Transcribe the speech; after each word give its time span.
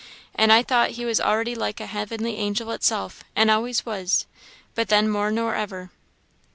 An' 0.33 0.49
I 0.49 0.63
thought 0.63 0.89
he 0.97 1.05
was 1.05 1.21
already 1.21 1.53
like 1.53 1.79
a 1.79 1.85
heavenly 1.85 2.35
angel 2.37 2.71
itself, 2.71 3.23
an' 3.35 3.51
always 3.51 3.85
was, 3.85 4.25
but 4.73 4.87
then 4.87 5.07
more 5.07 5.29
nor 5.29 5.53
ever. 5.53 5.91